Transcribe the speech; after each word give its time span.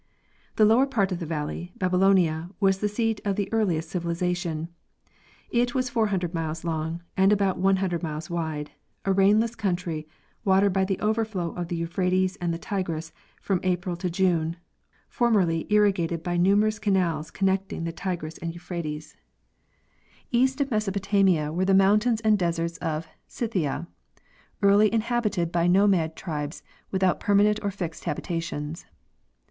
The 0.55 0.65
lower 0.65 0.87
part 0.87 1.11
of 1.11 1.19
the 1.19 1.27
valley, 1.27 1.73
Babylonia, 1.77 2.49
was 2.59 2.79
the 2.79 2.89
seat 2.89 3.21
of 3.23 3.35
the 3.35 3.47
earliest 3.53 3.87
civilization. 3.91 4.69
It 5.51 5.75
was 5.75 5.91
400 5.91 6.33
miles 6.33 6.63
long 6.63 7.03
and 7.15 7.31
about 7.31 7.59
100 7.59 8.01
miles 8.01 8.27
wide, 8.27 8.71
a 9.05 9.13
rainless 9.13 9.53
country 9.53 10.07
watered 10.43 10.73
by 10.73 10.85
the 10.85 10.97
overflow 11.01 11.51
of 11.53 11.67
the 11.67 11.75
Euphrates 11.75 12.35
and 12.37 12.51
the 12.51 12.57
Tigris 12.57 13.11
from 13.39 13.59
April 13.61 13.95
to 13.97 14.09
June, 14.09 14.57
formerly 15.07 15.65
irri 15.69 15.93
gated 15.93 16.23
by 16.23 16.35
numerous 16.35 16.79
canals 16.79 17.29
connecting 17.29 17.83
the 17.83 17.93
Tigris 17.93 18.39
and 18.39 18.55
Euphrates, 18.55 19.13
SG. 19.13 19.13
G. 19.13 19.17
Hubbard—Geographic 19.19 19.77
Progress 19.77 19.77
of 19.85 20.33
Civilization. 20.33 20.41
East 20.57 20.61
of 20.61 20.71
Mesopotamia 20.71 21.51
were 21.53 21.65
the 21.65 21.73
mountains 21.75 22.21
and 22.21 22.39
deserts 22.39 22.77
of 22.79 23.07
Scythia, 23.27 23.87
early 24.63 24.91
inhabited 24.91 25.51
by 25.51 25.67
nomad 25.67 26.15
tribes 26.15 26.63
without 26.89 27.19
permanent 27.19 27.59
or 27.61 27.69
fixed 27.69 28.05
habitations. 28.05 28.87